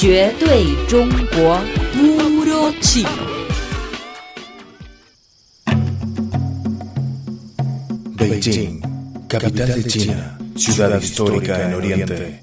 [0.00, 1.60] 绝对中国
[1.98, 3.04] 乌鲁奇。
[8.16, 8.80] Beijing,
[9.28, 12.42] capital de China, ciudad histórica en Oriente.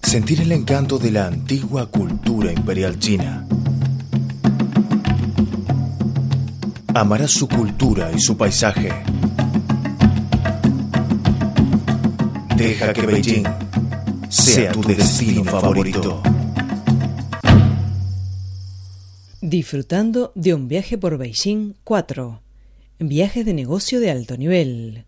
[0.00, 3.44] Sentir el encanto de la antigua cultura imperial china.
[6.94, 8.90] Amarás su cultura y su paisaje.
[12.56, 13.44] Deja que Beijing
[14.28, 16.20] sea tu destino favorito.
[19.40, 22.42] Disfrutando de un viaje por Beijing 4.
[22.98, 25.04] Viajes de negocio de alto nivel.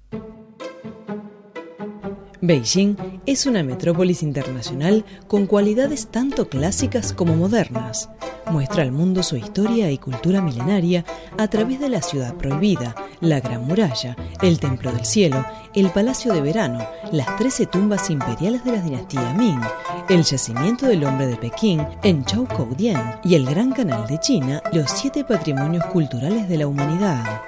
[2.45, 8.11] Beijing es una metrópolis internacional con cualidades tanto clásicas como modernas.
[8.51, 11.05] Muestra al mundo su historia y cultura milenaria
[11.39, 16.33] a través de la ciudad prohibida, la Gran Muralla, el Templo del Cielo, el Palacio
[16.33, 19.61] de Verano, las trece tumbas imperiales de la dinastía Ming,
[20.09, 24.91] el yacimiento del hombre de Pekín en Choukoudien y el Gran Canal de China, los
[24.91, 27.43] siete patrimonios culturales de la humanidad.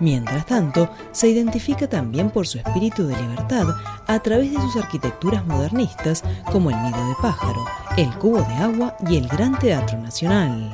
[0.00, 3.66] Mientras tanto, se identifica también por su espíritu de libertad
[4.06, 7.64] a través de sus arquitecturas modernistas como el Nido de Pájaro,
[7.96, 10.72] el Cubo de Agua y el Gran Teatro Nacional.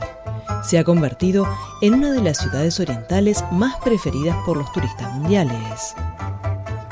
[0.62, 1.46] Se ha convertido
[1.80, 5.94] en una de las ciudades orientales más preferidas por los turistas mundiales.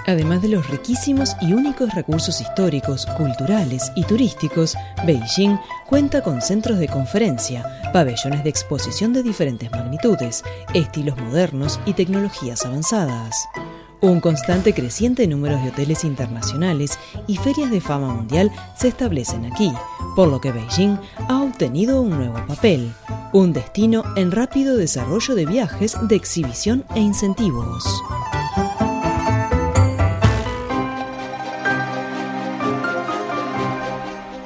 [0.06, 5.58] Además de los riquísimos y únicos recursos históricos, culturales y turísticos, Beijing
[5.88, 10.42] cuenta con centros de conferencia, pabellones de exposición de diferentes magnitudes,
[10.74, 13.48] estilos modernos y tecnologías avanzadas.
[14.00, 19.72] Un constante creciente número de hoteles internacionales y ferias de fama mundial se establecen aquí,
[20.16, 22.92] por lo que Beijing ha obtenido un nuevo papel,
[23.32, 27.84] un destino en rápido desarrollo de viajes de exhibición e incentivos.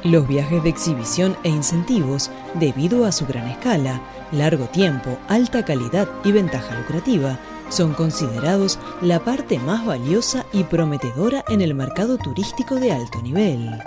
[0.06, 4.00] Los viajes de exhibición e incentivos, debido a su gran escala,
[4.30, 7.40] largo tiempo, alta calidad y ventaja lucrativa,
[7.70, 13.82] son considerados la parte más valiosa y prometedora en el mercado turístico de alto nivel.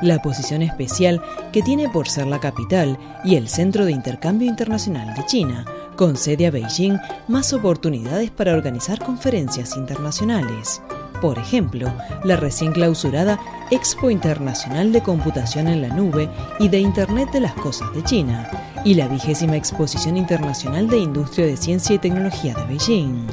[0.00, 1.20] La posición especial
[1.52, 6.46] que tiene por ser la capital y el centro de intercambio internacional de China concede
[6.46, 10.80] a Beijing más oportunidades para organizar conferencias internacionales.
[11.20, 11.92] Por ejemplo,
[12.24, 13.40] la recién clausurada
[13.70, 18.48] Expo Internacional de Computación en la Nube y de Internet de las Cosas de China,
[18.84, 23.26] y la vigésima Exposición Internacional de Industria de Ciencia y Tecnología de Beijing.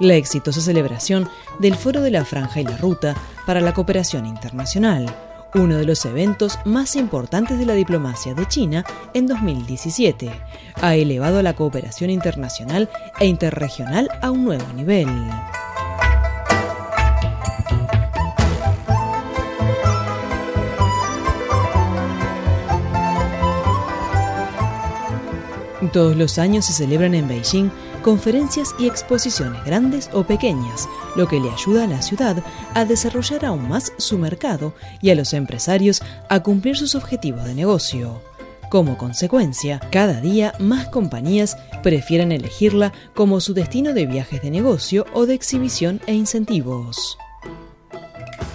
[0.00, 1.28] La exitosa celebración
[1.60, 3.14] del Foro de la Franja y la Ruta
[3.46, 5.06] para la Cooperación Internacional,
[5.54, 10.30] uno de los eventos más importantes de la diplomacia de China en 2017,
[10.82, 15.08] ha elevado la cooperación internacional e interregional a un nuevo nivel.
[25.92, 27.70] Todos los años se celebran en Beijing
[28.02, 32.42] conferencias y exposiciones grandes o pequeñas, lo que le ayuda a la ciudad
[32.74, 37.54] a desarrollar aún más su mercado y a los empresarios a cumplir sus objetivos de
[37.54, 38.20] negocio.
[38.70, 45.06] Como consecuencia, cada día más compañías prefieren elegirla como su destino de viajes de negocio
[45.12, 47.18] o de exhibición e incentivos.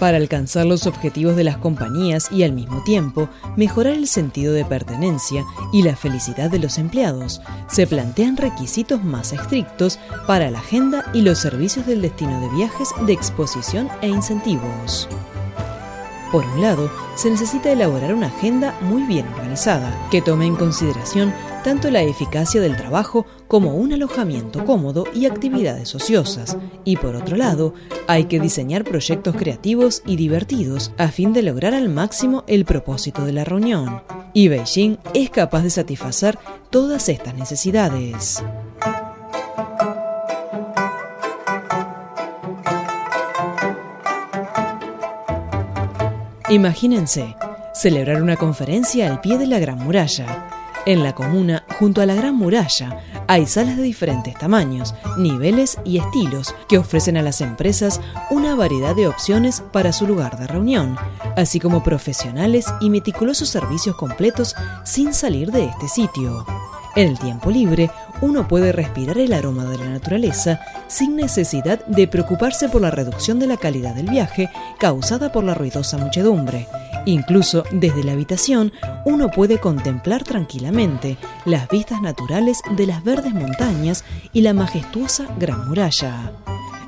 [0.00, 4.64] Para alcanzar los objetivos de las compañías y al mismo tiempo mejorar el sentido de
[4.64, 5.44] pertenencia
[5.74, 11.20] y la felicidad de los empleados, se plantean requisitos más estrictos para la agenda y
[11.20, 15.06] los servicios del destino de viajes de exposición e incentivos.
[16.32, 21.34] Por un lado, se necesita elaborar una agenda muy bien organizada, que tome en consideración
[21.62, 26.56] tanto la eficacia del trabajo como un alojamiento cómodo y actividades ociosas.
[26.84, 27.74] Y por otro lado,
[28.06, 33.24] hay que diseñar proyectos creativos y divertidos a fin de lograr al máximo el propósito
[33.24, 34.02] de la reunión.
[34.32, 36.38] Y Beijing es capaz de satisfacer
[36.70, 38.42] todas estas necesidades.
[46.48, 47.36] Imagínense,
[47.72, 50.59] celebrar una conferencia al pie de la Gran Muralla.
[50.86, 55.98] En la comuna, junto a la Gran Muralla, hay salas de diferentes tamaños, niveles y
[55.98, 58.00] estilos que ofrecen a las empresas
[58.30, 60.96] una variedad de opciones para su lugar de reunión,
[61.36, 66.46] así como profesionales y meticulosos servicios completos sin salir de este sitio.
[66.96, 72.08] En el tiempo libre, uno puede respirar el aroma de la naturaleza sin necesidad de
[72.08, 76.68] preocuparse por la reducción de la calidad del viaje causada por la ruidosa muchedumbre.
[77.06, 78.72] Incluso desde la habitación
[79.04, 85.68] uno puede contemplar tranquilamente las vistas naturales de las verdes montañas y la majestuosa Gran
[85.68, 86.32] Muralla.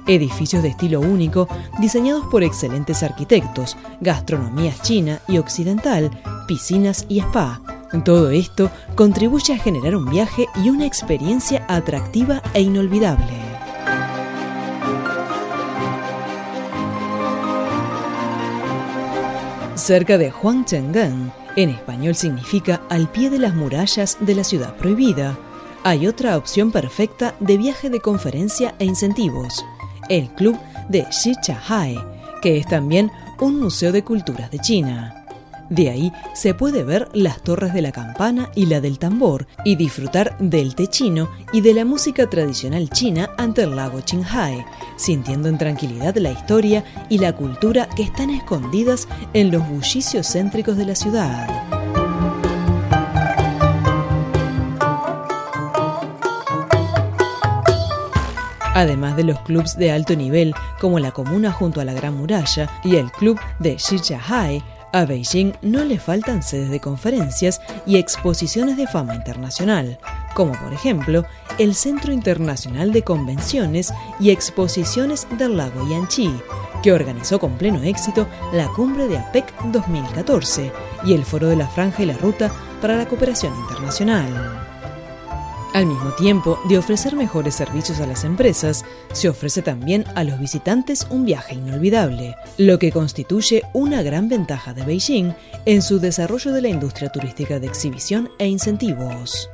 [0.06, 1.46] Edificios de estilo único,
[1.78, 6.10] diseñados por excelentes arquitectos, gastronomía china y occidental,
[6.48, 7.60] piscinas y spa,
[8.00, 13.52] todo esto contribuye a generar un viaje y una experiencia atractiva e inolvidable.
[19.74, 25.36] Cerca de Huangcheng'an, en español significa al pie de las murallas de la ciudad prohibida,
[25.84, 29.64] hay otra opción perfecta de viaje de conferencia e incentivos,
[30.08, 30.56] el Club
[30.88, 31.98] de Shichahai,
[32.40, 33.10] que es también
[33.40, 35.21] un museo de culturas de China.
[35.72, 39.76] De ahí se puede ver las torres de la campana y la del tambor y
[39.76, 44.66] disfrutar del té chino y de la música tradicional china ante el lago Qinghai,
[44.96, 50.76] sintiendo en tranquilidad la historia y la cultura que están escondidas en los bullicios céntricos
[50.76, 51.48] de la ciudad.
[58.74, 62.68] además de los clubs de alto nivel como la Comuna junto a la Gran Muralla
[62.82, 64.62] y el club de Shichahai,
[64.92, 69.98] a Beijing no le faltan sedes de conferencias y exposiciones de fama internacional,
[70.34, 71.24] como por ejemplo
[71.58, 76.32] el Centro Internacional de Convenciones y Exposiciones del Lago Yanqi,
[76.82, 80.72] que organizó con pleno éxito la cumbre de APEC 2014
[81.04, 84.71] y el Foro de la Franja y la Ruta para la Cooperación Internacional.
[85.72, 90.38] Al mismo tiempo de ofrecer mejores servicios a las empresas, se ofrece también a los
[90.38, 95.32] visitantes un viaje inolvidable, lo que constituye una gran ventaja de Beijing
[95.64, 99.48] en su desarrollo de la industria turística de exhibición e incentivos.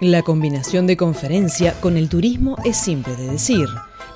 [0.00, 3.68] La combinación de conferencia con el turismo es simple de decir,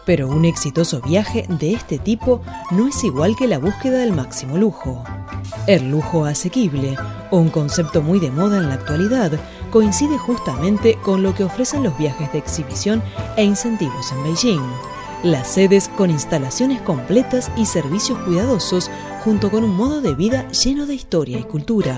[0.08, 2.40] pero un exitoso viaje de este tipo
[2.70, 5.04] no es igual que la búsqueda del máximo lujo.
[5.66, 6.96] El lujo asequible,
[7.30, 9.32] un concepto muy de moda en la actualidad,
[9.70, 13.02] coincide justamente con lo que ofrecen los viajes de exhibición
[13.36, 14.70] e incentivos en Beijing.
[15.22, 18.90] Las sedes con instalaciones completas y servicios cuidadosos,
[19.24, 21.96] junto con un modo de vida lleno de historia y cultura.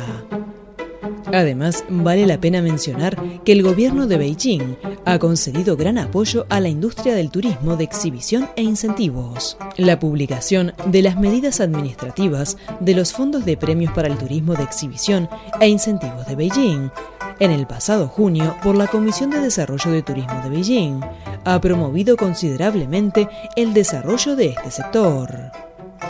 [1.33, 6.61] Además, vale la pena mencionar que el gobierno de Beijing ha concedido gran apoyo a
[6.61, 9.57] la industria del turismo de exhibición e incentivos.
[9.77, 14.65] La publicación de las medidas administrativas de los fondos de premios para el turismo de
[14.65, 15.29] exhibición
[15.61, 16.91] e incentivos de Beijing
[17.41, 21.01] en el pasado junio por la Comisión de Desarrollo de Turismo de Beijing,
[21.45, 25.51] ha promovido considerablemente el desarrollo de este sector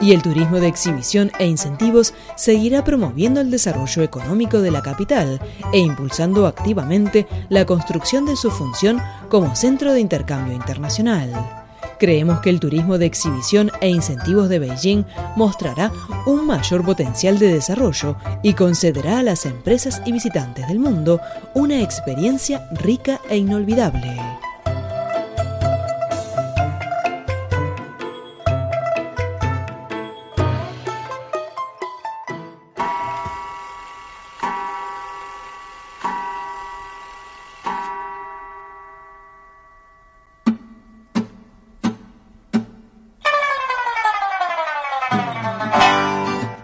[0.00, 5.40] y el turismo de exhibición e incentivos seguirá promoviendo el desarrollo económico de la capital
[5.72, 11.59] e impulsando activamente la construcción de su función como centro de intercambio internacional.
[12.00, 15.04] Creemos que el turismo de exhibición e incentivos de Beijing
[15.36, 15.92] mostrará
[16.24, 21.20] un mayor potencial de desarrollo y concederá a las empresas y visitantes del mundo
[21.52, 24.16] una experiencia rica e inolvidable.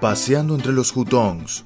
[0.09, 1.65] Paseando entre los hutongs.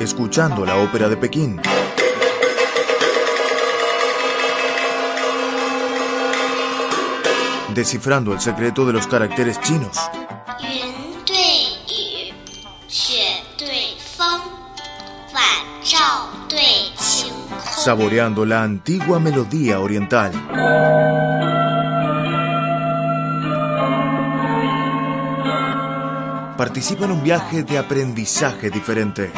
[0.00, 1.62] Escuchando la ópera de Pekín.
[7.72, 9.96] Descifrando el secreto de los caracteres chinos.
[17.84, 20.32] Saboreando la antigua melodía oriental.
[26.56, 29.30] Participa en un viaje de aprendizaje diferente.